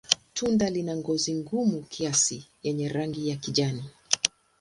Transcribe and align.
Tunda 0.33 0.67
lina 0.69 0.93
ngozi 0.97 1.33
gumu 1.47 1.79
kiasi 1.89 2.47
yenye 2.63 2.89
rangi 2.89 3.29
ya 3.29 3.35
kijani. 3.35 3.83